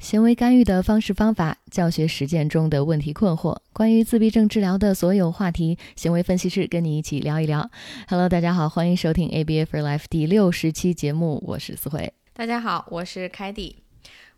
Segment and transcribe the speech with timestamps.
[0.00, 7.70] 行为干预的方式方法、教学实践中的问题困惑，关于自闭症治疗的所有话题，行为分析师跟你一起聊一聊。
[8.08, 12.14] Hello，大家好，欢迎收听 ABA for Life 第六十期节目，我是思慧。
[12.32, 13.76] 大家好，我是凯蒂。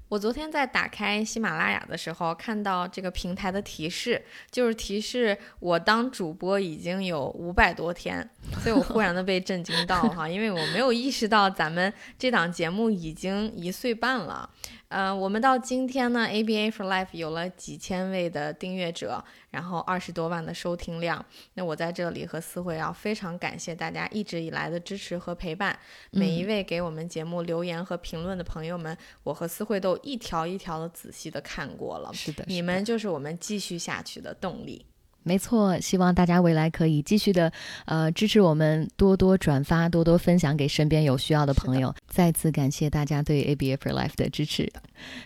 [0.08, 8.28] 我昨天在打开喜马拉雅的时候，看到这个平台的提示，就是提示我当主播已经有五百多天，
[8.60, 14.50] 所以我忽然的被震惊到哈，因为我没有意识到咱们这档节目已经一岁半了。
[14.92, 21.24] 呃，我们到今天呢，ABA for Life 有了几千位的订阅者，然后二十多万的收听量。
[21.54, 25.78] 那我在这里和思慧要非常感谢大家一直以来的支持和陪伴，
[26.10, 32.12] 每一位给我们节目留言和评论的朋友们，我和思慧都一条一条的仔细的看过了。
[32.12, 34.84] 是的，你们就是我们继续下去的动力。
[35.24, 37.52] 没错，希望大家未来可以继续的，
[37.86, 41.94] 呃，支持我们，多多转发，多多分享给身边有需要的朋友。
[42.08, 44.70] 再次感谢大家对 ABA for Life 的支持。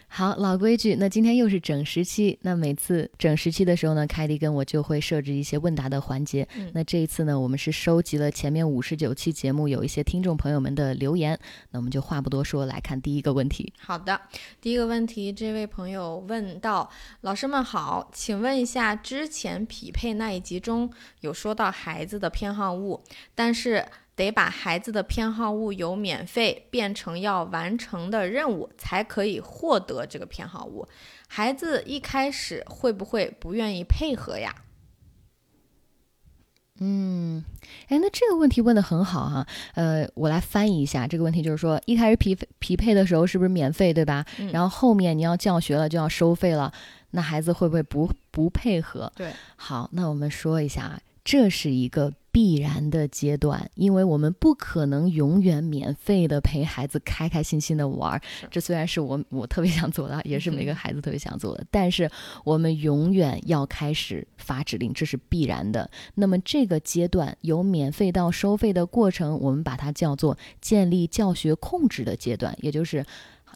[0.09, 2.39] 好，老规矩，那今天又是整时期。
[2.41, 6.47] 那每次整时期的时候呢，凯迪跟我就会设置一些问答的环节。
[6.73, 11.39] 那这一次呢，我们是收集了前面五十九期节目有一些听众朋友们的留言。
[11.71, 13.71] 那我们就话不多说，来看第一个问题。
[13.79, 14.19] 好的，
[14.61, 16.89] 第一个问题，这位朋友问到：
[17.21, 20.91] 老师们好，请问一下，之前匹配那一集中
[21.21, 23.03] 有说到孩子的偏好物，
[23.35, 23.85] 但是。
[24.17, 30.89] 得把孩子的偏好物由免费变成要完成的任务，才可以获得这个偏好物。
[31.29, 34.55] 孩子一开始会不会不愿意配合呀？
[36.79, 37.45] 嗯，
[37.89, 39.47] 哎，那这个问题问的很好哈。
[39.75, 44.25] 呃，我来翻译一下这个问题，就是说一开始匹匹配的时候是不是免费，对吧？
[44.51, 46.73] 然后后面你要教学了就要收费了，
[47.11, 49.13] 那孩子会不会不不配合？
[49.15, 52.15] 对，好，那我们说一下，这是一个。
[52.37, 58.21] 必然的阶段，因为我们不可能永远免费的陪孩子开开心心的玩儿。
[58.51, 62.11] 这虽然是我我特别想做的，也是每个 孩子特别想做的，但是
[62.45, 65.91] 我们永远要开始发指令，这是必然的。
[66.17, 73.03] 那么这个阶段由免费到收费的过程，我们把它叫做建立教学控制的阶段，也就是。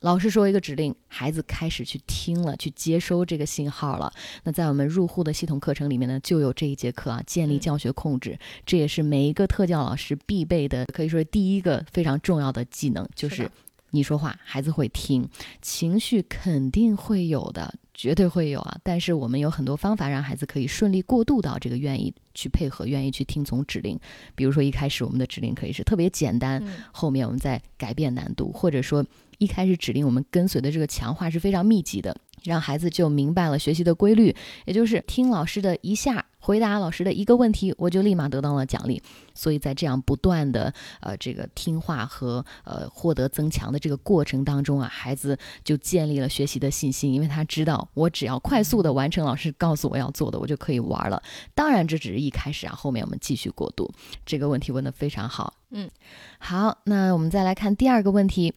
[0.01, 4.11] 老师说一个指令，孩子开始去听了，去接收这个信号了。
[4.45, 13.51] 那在我们入户的系统课程里面呢，就有这一节课啊，建立教学控制，这也是每一个特教老师必备的，可以说第一个非常重要的技能，就是
[13.91, 15.29] 你说话，孩子会听，
[15.61, 18.79] 情绪肯定会有的，绝对会有啊。
[18.83, 23.99] 但是我们有很多方法让孩子可以顺利过渡到这个愿意去配合、愿意去听从指令。
[24.35, 26.63] 比如说一开始我们的指令可以是特别简单，
[26.93, 29.05] 后面我们再改变难度，或者说。
[29.39, 32.15] 一开始指令我们跟随的这个强化是非常密集的，
[32.45, 34.35] 让孩子就明白了学习的规律，
[34.65, 39.03] 也就是听老师的一下，回答老师的一个问题，我就立马得到了奖励。
[39.35, 51.23] 所以在这样不断的呃这个听话和呃获得增强的这个过程当中啊，孩子就建立了学习的信心，因为他知道我只要快速的完成老师告诉我要做的，我就可以玩了。
[51.55, 53.91] 当然这只是一开始啊，后面我们继续过渡。
[54.27, 55.91] 这个问题问的非常好，嗯，
[56.39, 58.53] 好，那我们再来看第二个问题。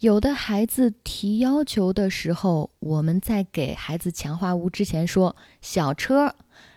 [0.00, 6.34] 有的孩子提要求的时候，我们在给孩子强化物之前说小车，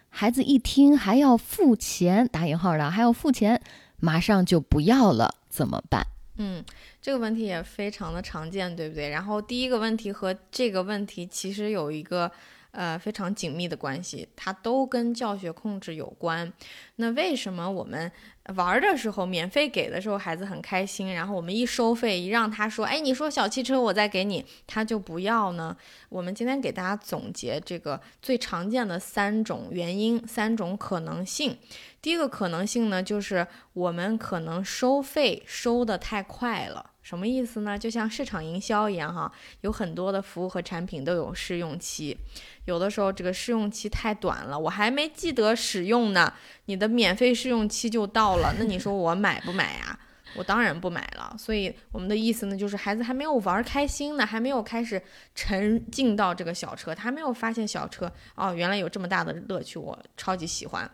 [0.10, 3.62] 孩子一听还要付钱，打引号的还要付钱，
[3.98, 6.08] 马上就不要了，怎么办？
[6.38, 6.64] 嗯，
[7.02, 9.10] 这个问题也非常的常见，对不对？
[9.10, 12.32] 然后第一个问题和这个问题其实有一个。
[12.72, 16.52] 呃，非常紧密的关系，它都跟教学控制有关。
[16.98, 18.12] 那为什么我们
[18.56, 25.76] 玩的时候，免费给的时候，孩子很开心，然后我们一收费，一让他说，哎，你说小汽车，我再给你，他就不要呢？
[26.10, 31.58] 我们今天给大家总结这个最常见的三种原因，三种可能性。
[32.02, 36.92] 第一个可能性呢，就是我们可能收费收的太快了。
[37.08, 37.80] 什么意思呢？
[37.80, 39.32] 就像市场营销一样，哈，
[39.62, 42.18] 有很多的服务和产品都有试用期，
[42.66, 46.34] 有的时候这个试用期太短了，我还没记得使用呢，
[46.66, 49.98] 你的免费试用期就到了，那你说我买不买呀？
[50.36, 51.34] 我当然不买了。
[51.40, 55.02] 所以我们的意思呢，就是孩子还没有玩开心呢，还没有开始
[55.34, 60.92] 沉浸到这个小车，他还没有发现小车哦，原来有这么大的乐趣，我超级喜欢。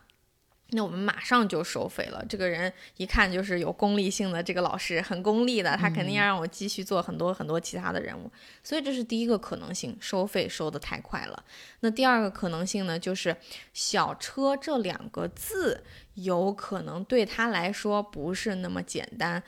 [0.74, 2.24] 那我们马上就收费了。
[2.28, 8.32] 这个人一看就是有功利性的，这个老师很功利的，他肯定要让我继续做很多很多其他的任务。
[8.64, 11.44] 所以这是第一个可能性，收费收的太快了。
[11.80, 13.36] 那第二个可能性呢，就是
[13.74, 15.84] 小车这两个字
[16.16, 19.42] 有可能对他来说不是那么简单。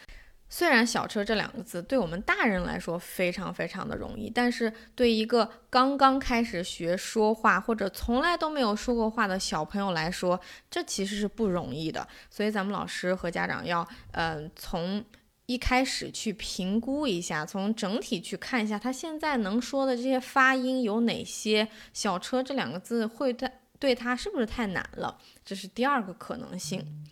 [0.47, 10.39] 虽然“小车”这两个字对我们大人来说非常非常的容易，但是对一个刚刚开始学说话或者从来都没有说过话的小朋友来说，
[10.69, 12.07] 这其实是不容易的。
[12.30, 15.03] 所以咱们老师和家长要，嗯，从
[15.47, 21.68] 一开始去评估一下，从整体去看一下，他现在能说的这些发音有哪些？
[21.91, 23.50] 小车这两个字会对
[23.80, 25.18] 对他是不是太难了？
[25.44, 27.06] 这是第二个可能性。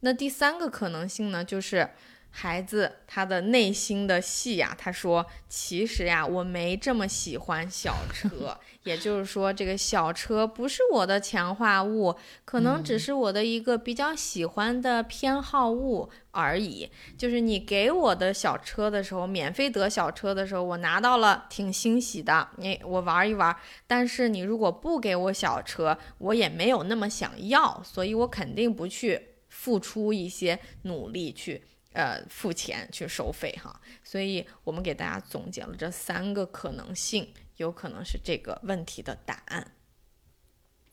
[0.00, 1.90] 那第三个可能性呢，就是。
[2.38, 8.54] 孩子他的内心的戏呀，他说：“其实呀，我没这么喜欢小车，
[8.84, 16.90] 也就是说，这个小车不是我的强化物，可能只是我的一个比较喜欢的偏好物而已。
[17.16, 22.46] 就是你给我的小车的时候，免费得小车的时候，我拿到了，挺欣喜的。
[22.58, 23.56] 你我玩一玩，
[23.86, 31.62] 但是你如果不给我小车，我也没有那么想要，所以我肯定不去付出一些努力去。”
[31.96, 39.72] 呃，付钱去收费哈，所以我们给大家总结了这三个可能性，有可能是这个问题的答案。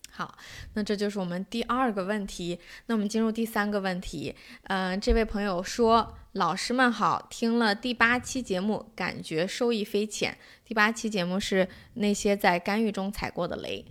[0.09, 0.37] 好，
[0.75, 2.57] 那这就是我们第二个问题。
[2.85, 4.33] 那我们进入第三个问题。
[4.63, 10.37] 嗯，这位朋友说：“老师们好，听了第八期节目，感觉受益匪浅。
[10.63, 13.83] 第八期节目是那些在干预中踩过的雷。”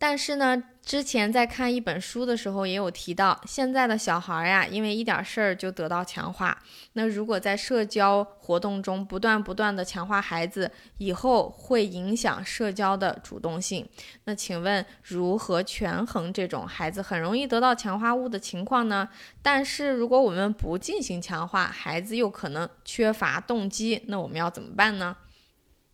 [0.00, 6.56] 但是呢，之前在看一本书的时候，也有提到，现在的小孩呀，因为一点事儿就得到强化。
[6.92, 13.84] 那如果在社交活动中不断不断的强化孩子，以后会影响社交的主动性。
[14.24, 19.08] 那请问如何权衡这种孩子很容易得到强化物的情况呢？
[19.42, 25.16] 但是如果我们不进行强化，孩子又可能缺乏动机，那我们要怎么办呢？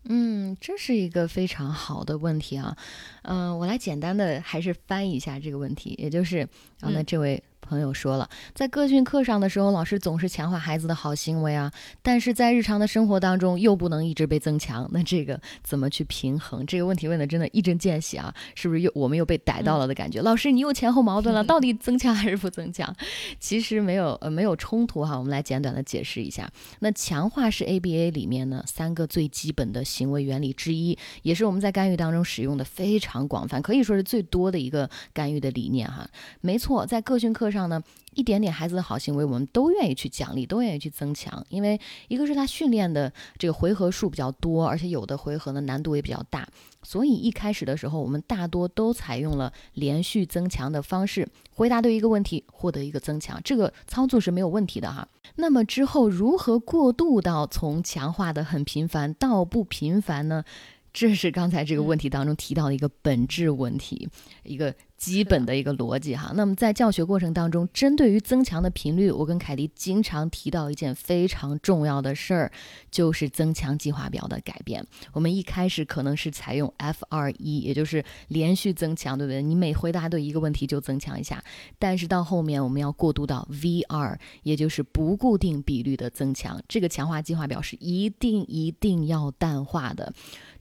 [0.05, 2.77] 嗯，这是一个非常好的问题啊。
[3.23, 6.41] 嗯，我来简单的还是翻译一下这个问题，也就是
[6.81, 7.43] 啊，那这位。
[7.65, 11.73] 朋友说了，在个训课上的时候，老师总是强化孩子的好行为啊，
[12.03, 16.65] 但是在日常的生活当中又不能一直被增强，那这个怎么去平衡？
[16.67, 20.21] 这个问题问的真的一针见血啊，是不是又我们又被逮到了的感觉？
[20.21, 22.95] 老师，你又前后矛盾了，到底增强还是不增强？
[23.41, 26.51] 其实没有呃没有冲突哈，我们来简短的解释一下。
[26.81, 36.07] 那强化是 ABA 里面呢三个最基本的行为原理之一，也是我们在干预当中使用的非常广泛，可以说是最多的一个干预的理念哈。
[36.43, 37.54] 没错，在个训课。
[37.55, 37.83] 上呢，
[38.15, 46.47] 一点点孩子的好行为，我们都愿意去奖励，都愿意去增强，因为一个是他训练的这个回合数比较多，而且有的回合呢难度也比较大，
[46.83, 55.09] 所以一开始的时候，我们大多都采用了连续增强的方式，回答对一个问题，获得一个增强，这个操作是没有问题的哈。
[55.37, 60.45] 那么之后如何过渡到从强化的很频繁到不频繁呢？
[60.95, 64.09] 这是刚才这个问题当中提到的一个本质问题，
[64.45, 64.75] 一个。
[64.97, 72.53] 基本的一个逻辑哈，那么在教学过程当中，针对于增强的频率，我跟凯迪经常提到一件非常重要的事儿，
[72.91, 74.87] 就是增强计划表的改变。
[75.13, 79.43] 我们一开始可能是采用 F 二一，也就是连续增强，对不对？
[79.43, 81.45] 你每回答对一个问题就增强一下，
[81.79, 86.59] 但是到后面我们要过渡到 V 二，也就是不固定比率的增强。
[86.67, 90.15] 这个强化计划表是一定一定要淡化的。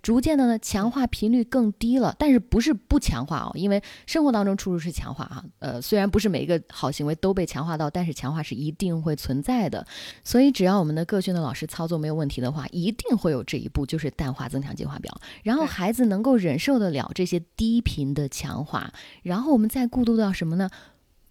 [0.03, 3.51] 逐渐的呢，强化频率更低了，但是不是不强化哦？
[3.55, 5.43] 因为生活当中处处是强化啊。
[5.59, 9.87] 呃，虽然不是每一个好行为都被强化到，但是强化是一定会存在的。
[10.23, 15.17] 所以只要我们的个训的老师操作没有问题的话，一定会有这一步，就是淡化增强计划表。
[15.41, 18.91] 然后孩子能够忍受得了这些低频的强化，
[19.21, 20.69] 然后我们再过渡到什么呢？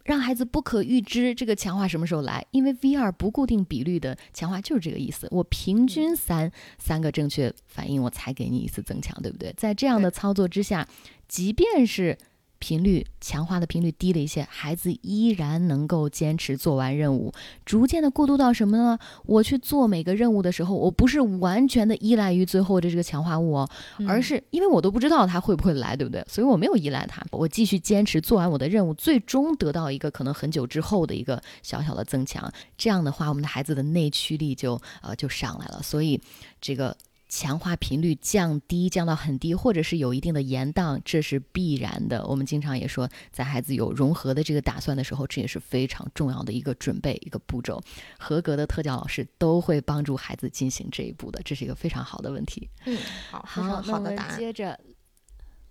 [0.04, 5.28] 让孩子不可预知这个强化什么时候来，因为 V 二不固定比率的强化就是这个意思。
[5.30, 9.52] 我平均三三个正确反应，我才给你一次增强，对不对？
[9.56, 10.88] 在这样的操作之下，
[11.28, 12.18] 即便是。
[12.62, 17.32] 频率强化的频率低了一些，孩子依然能够坚持做完任务。
[17.66, 18.96] 逐渐的过渡到什么呢？
[19.24, 23.68] 我去做每个任务的时候，我不是完全的依赖于最后的这个强化物哦，
[24.06, 26.24] 而是因为我都不知道他会不会来，对不对？
[26.28, 32.48] 所以我没有依赖他，我继续坚持做完我的任务，最终得到一个可能很久之后的一个小小的增强。
[32.78, 35.82] 这样的话，我们的孩子的内驱力就呃就上来了。
[35.82, 36.20] 所以
[36.60, 36.96] 这个。
[37.32, 42.26] 强化频率降低，降到很低，或者是有一定的延宕，这是必然的。
[42.26, 47.82] 我们经常也说，在孩子有融合的这个打算的时候，这也是非常重要的一个准备一个步骤。
[48.18, 52.68] 合格的特教老师都会帮助孩子进行这一步的，这是一个非常好的问题。
[52.84, 52.98] 嗯，
[53.30, 54.38] 好，好，好的答案。
[54.38, 54.78] 接着。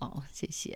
[0.01, 0.75] 哦，谢谢。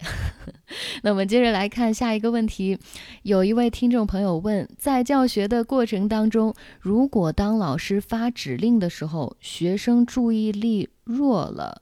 [1.01, 2.77] 那我们接着来看下一个问题。
[3.23, 11.81] 有一位听众朋友问，在教学的过程当中，如果当老师发指令的时候，学生注意力弱了，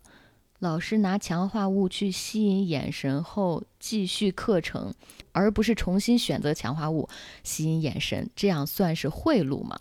[0.59, 4.93] 老师拿强化物去吸引眼神后继续课程，
[5.33, 7.09] 而不是重新选择强化物
[7.43, 9.77] 吸引眼神，这样算是贿赂吗？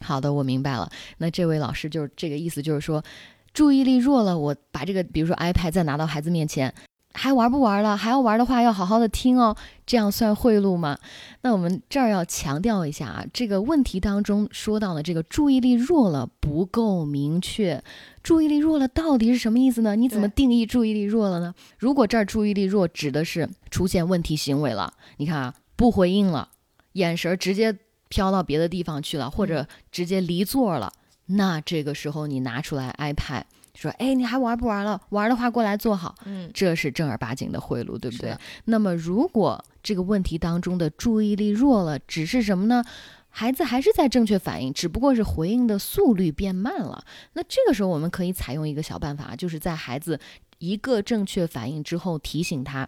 [0.00, 0.90] 好的，我明白了。
[1.18, 3.04] 那这位老师就是这个意思，就是说。
[3.52, 6.72] 注意力弱了，我把这个，比如说 iPad 再拿到孩子面前，
[7.14, 7.96] 还玩不玩了？
[7.96, 9.54] 还要玩的话，要好好的听哦。
[9.84, 10.98] 这样算贿赂吗？
[11.42, 17.82] 那我们这儿要强调一下啊，这个问题当中说到了这个注意力弱了不够明确。
[18.22, 19.96] 注意力弱了到底是什么意思呢？
[19.96, 21.54] 你怎么定义注意力弱了呢？
[21.76, 26.48] 如果这儿注意力弱指的是出现问题行为了，你看啊，不回应了，
[26.92, 27.76] 眼神直接
[28.08, 30.90] 飘到别的地方去了，或者直接离座了，
[31.36, 33.42] 那这个时候你拿出来 iPad。
[33.74, 35.00] 说，哎，你还玩不玩了？
[35.08, 36.14] 玩的话，过来坐好。
[36.26, 38.36] 嗯，这是正儿八经的贿赂，对不对？
[38.66, 42.84] 那么，如果这个问题当中的注意力弱了，只是什么呢？
[43.30, 47.02] 孩子还是在正确反应，只不过是回应的速率变慢了。
[47.32, 50.20] 那这个时候，我们可以采用一个小办法，就是在孩子
[50.58, 52.86] 一个正确反应之后提醒他，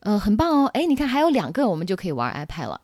[0.00, 2.80] 呃，很棒哦，哎，你看还有两个，我们就可以玩 iPad 了。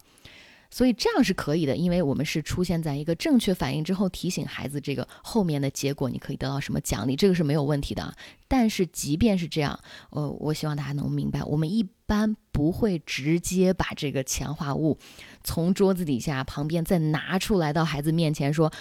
[0.71, 8.15] 所以这样是可以的，因为我们是出现在一个正确反应之后提醒孩子这个后面的结果，你可以得到什么奖励，这个是没有问题的。
[8.47, 9.79] 但是即便是这样，
[10.11, 14.99] 呃，我希望大家能明白，我们一般不会直接把这个强化物
[15.43, 18.73] 从桌子底下旁边再拿出来到孩子面前说。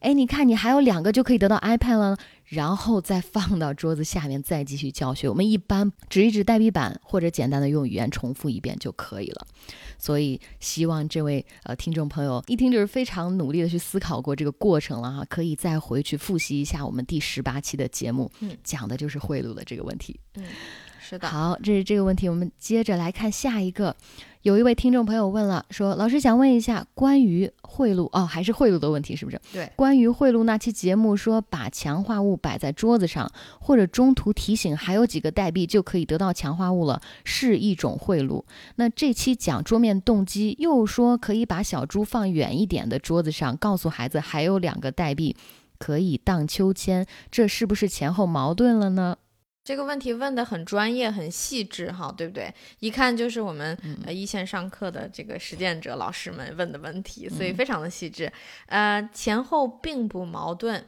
[0.00, 5.28] 哎，你看，你还有两个就可以得到 iPad 了，然后再放到桌子下面，再继续教学。
[5.28, 9.46] 我们一般指一指代笔板，或者简单的用语言重复一遍就可以了。
[9.98, 20.18] 所以，希望这位呃听众朋友一听就是非常努力的去思考过这个过程了哈，可以再回去复习一下我们第十八期的节目，嗯，讲的就是贿赂的这个问题。
[20.36, 20.44] 嗯，
[21.00, 21.26] 是的。
[21.26, 23.96] 好，这是这个问题，我们接着来看下一个。
[24.48, 29.38] 有一位听众朋友问了，说：“老师想问一下，关于贿赂哦，还是贿赂的问题，是不是？
[29.52, 38.42] 对，关于贿赂那期节目说，把强化物摆在桌子上，或者中途提醒还有几个代币就可以得到强化物了，是一种贿赂。
[38.76, 45.36] 那这期讲桌面动机，又说可以把小猪放远一点的桌子上，告诉孩子还有两个代币
[45.78, 49.18] 可以荡秋千，这是不是前后矛盾了呢？”
[49.68, 52.50] 这个问题问的很专业、很细致，哈，对不对？
[52.78, 58.32] 一看就是我们呃一线上课的这个实践者老师们问的问题，所以非常的细致。
[58.68, 60.82] 呃，前后并不矛盾。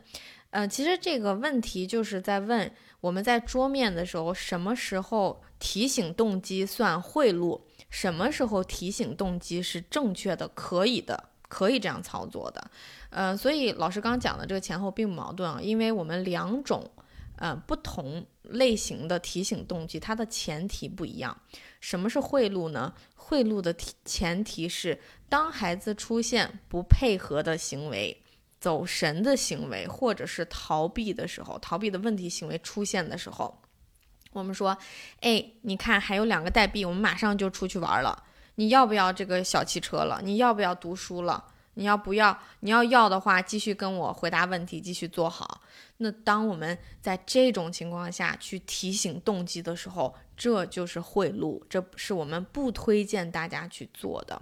[0.49, 2.73] 呃，其实这个问题就是在问
[3.03, 7.61] 我们在桌面的时候，什么时候提醒动机算贿赂，
[7.91, 12.71] 什么时候提醒动机是正确的、可以的、可以这样操作的。
[13.11, 16.91] 呃，所以老师刚讲的这个前后并不矛盾啊，因为我们两种。
[17.41, 21.35] 呃，不同类型的提醒动机，它的前提不一样。
[21.81, 22.93] 什么是贿赂呢？
[23.15, 28.23] 贿赂的前提是，当孩子出现不配合的行为、
[28.61, 33.63] 走神的行为，或者是逃避的时候，逃避的问题行为出现的时候，
[34.33, 34.77] 我们说，
[35.21, 38.25] 哎，你看还有两个代币，我们马上就出去玩了。
[38.57, 40.21] 你要不要这个小汽车了？
[40.23, 41.43] 你要不要读书了？
[41.75, 42.39] 你要不要？
[42.61, 45.63] 你要要的话，继续跟我回答问题，继续做好。
[45.99, 54.41] 那当我们在这种情况下去提醒动机的时候，这就是贿赂，这是我们不推荐大家去做的。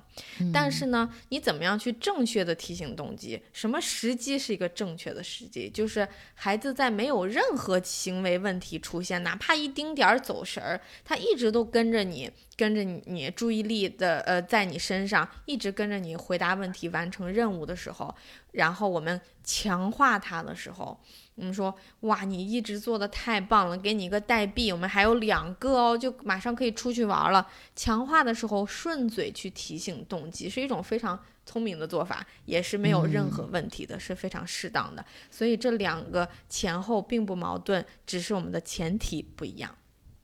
[0.53, 3.43] 但是呢，你怎么样去正确的提醒动机？
[3.53, 5.69] 什么时机是一个正确的时机？
[5.69, 18.15] 就是孩子在没有任何行为问题出现，哪怕一丁点儿走神儿，他一直都跟着你，跟着你，注意力的呃在你身上，一直跟着你回答问题、完成任务的时候，
[18.53, 21.01] 然后我们强化他的时候。
[21.39, 27.47] 我们说，哇，你一直做的太棒了，给你一个代币，我们还有两个哦，就马上可以出去玩了。
[27.77, 35.05] 强化的时候顺嘴去提醒动机，是一种非常聪明的做法，也是没有任何问题的，是非常适当的。
[35.31, 39.73] 所以这两个前后并不矛盾，只是我们的前提不一样。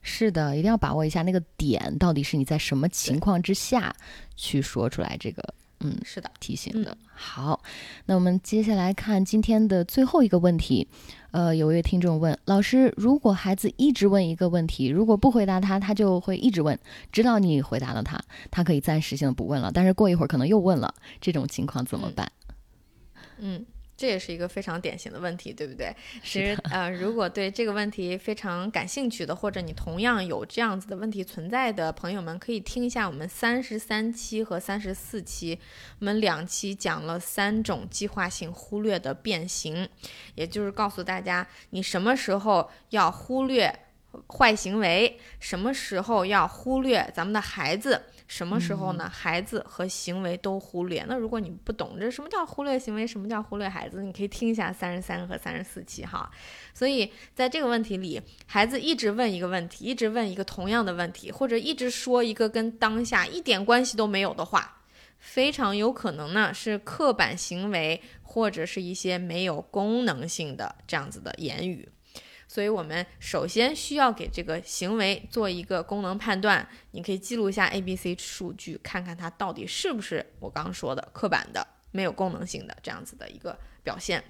[0.02, 3.94] 是的，一定要把握一下那个点，到底是你在什么情况之下
[4.36, 5.54] 去说出来这个。
[5.84, 6.96] 嗯，是的，提醒的。
[7.14, 7.62] 好，
[8.06, 10.88] 那我们接下来看今天的最后一个问题。
[11.30, 16.78] 呃，有一位听众问老师：如果孩子一直问一个问题，如果不回答他，他就会一直问，
[17.12, 18.18] 直到你回答了他，
[18.50, 19.70] 他可以暂时性的不问了。
[19.70, 22.32] 但是过一会儿可能又问了，这种情况怎么办？
[23.38, 23.66] 嗯。
[23.96, 25.94] 这也是一个非常典型的问题，对不对？
[26.22, 35.58] 其实，呃，如果对这个问题非常感兴趣的，或者你同样有这样子的问题存在的朋友们，可以听一下我们三十三期和三十四期，
[36.00, 39.88] 我们两期讲了三种计划性忽略的变形，
[40.34, 43.72] 也就是告诉大家你什么时候要忽略
[44.28, 48.02] 坏行为，什么时候要忽略咱们的孩子。
[48.26, 49.08] 什么时候呢？
[49.08, 51.04] 孩子和行为都忽略。
[51.06, 56.30] 那如果你不懂这什么叫忽略行为，什么叫忽略孩子，你可以听一下三十三和三十四期哈。
[56.72, 64.80] 所以在这个问题里，孩子一直问一个问题，一直问一个同样的问题，或者一直说一个跟当下一点关系都没有的话，
[65.18, 71.86] 非常有可能呢是刻板行为，或者是一些没有功能性的这样子的言语。
[72.54, 76.64] 所以我们首先需要给这个行为做一个功能判断。
[76.92, 84.22] 你可以记录一下 A、B、C 数据，看看它到底是不是我刚刚说的刻板的、没有功能性的这样子的一个表现。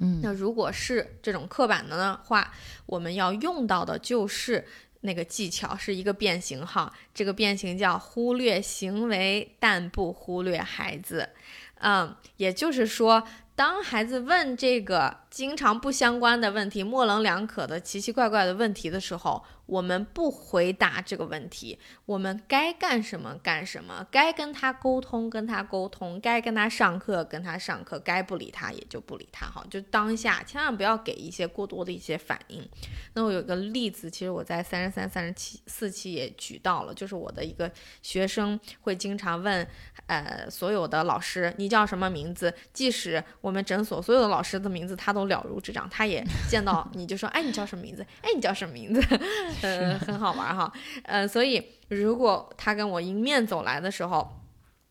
[0.00, 2.52] 嗯，那如果是这种刻板的呢话，
[2.84, 4.62] 我们要用到的就是
[5.00, 6.92] 那个技巧，是一个变形哈。
[7.14, 11.30] 这个变形叫忽略行为，但不忽略孩子。
[11.76, 13.26] 嗯，也就是说。
[13.54, 29.46] 当孩子问这个经常不相关的问题、模棱两可的奇奇怪怪的问题的时候，我们不回答这个问题，我们该干什么干什么，该跟他沟通跟他沟通，该跟他上课跟他上课，该不理他也就不理他。
[29.46, 32.66] 哈，就当下千万不要给一些过多的一些反应。
[33.14, 37.70] 那我有个例子，其实我在三十三、三十七四期也举到了，就是我的一个
[38.02, 39.66] 学生会经常问，
[40.06, 42.52] 呃，所有的老师你叫什么名字？
[42.72, 48.06] 即使我们诊所所有的老师的名字他都了如指掌，他也 见到你就说，哎，你叫什么名字？
[48.22, 49.02] 哎，你叫什么名字？
[49.60, 50.72] 呃，很好玩哈。
[51.02, 54.40] 呃，所以如果他跟我迎面走来的时候，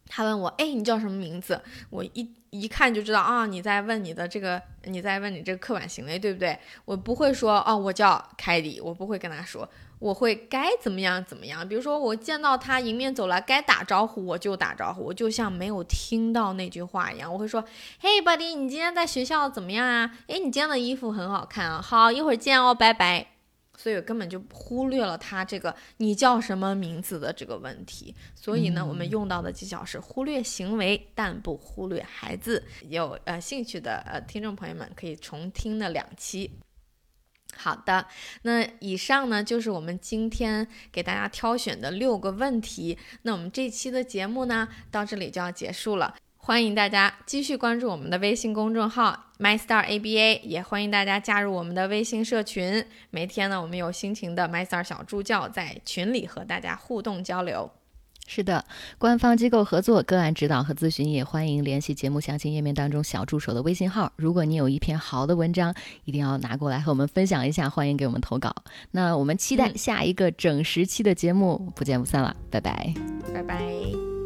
[0.08, 1.60] 他问我，哎，你叫什么名字？
[1.90, 6.60] 我一一看就知道啊，你在问你的这个，你在问你这个刻板行为，对不对？
[6.84, 9.68] 我不会说，哦，我叫凯迪，我不会跟他说。
[10.02, 17.32] 我会该怎么样怎么样，比如说我见到他迎面走来，该打招呼我就打招呼，我就像没有听到那句话一样。
[17.32, 17.64] 我会说
[18.02, 20.18] ：“嘿，buddy，你今天在学校怎么样啊？
[20.26, 21.80] 诶，你今天的衣服很好看啊。
[21.80, 23.28] 好，一会儿见哦，拜拜。”
[23.78, 28.16] 所以我根本就忽略了他这个你叫什么名字的这个问题。
[28.36, 32.64] 所以呢，我们用到的技巧是忽略行为，但不忽略孩子。
[32.90, 36.60] 有呃兴趣的呃听众朋友们可以重听那两期。
[37.58, 38.08] 好的，
[38.44, 42.98] 那以上呢就是我们今天给大家挑选的六个问题。
[43.22, 52.84] 那我们这期的节目呢到这里就要结束了，欢迎大家继续关注我们的微信公众号 MyStarABA，也欢迎大家加入我们的微信社群。
[53.12, 57.72] 每天呢，我们有辛勤的 MyStar 小助教在群里和大家互动交流。
[58.28, 58.64] 是的，
[58.98, 64.14] 官方机构合作个案指导和咨询，也欢迎联系节目详情页面当中小助手的微信号。
[64.16, 65.76] 如果你有一篇好的文章，
[66.06, 68.56] 一定要拿过来和我们分享一下，欢迎给我们投稿。
[68.92, 72.94] 那我们期待下一个整十期的节目，不见不散了，拜拜，
[73.34, 74.21] 拜拜。